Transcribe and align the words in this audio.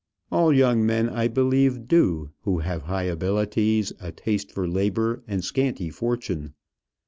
All 0.31 0.51
young 0.51 0.83
men 0.83 1.07
I 1.09 1.27
believe 1.27 1.87
do, 1.87 2.31
who 2.41 2.57
have 2.57 2.81
high 2.85 3.03
abilities, 3.03 3.93
a 3.99 4.11
taste 4.11 4.51
for 4.51 4.67
labour, 4.67 5.21
and 5.27 5.45
scanty 5.45 5.91
fortune. 5.91 6.55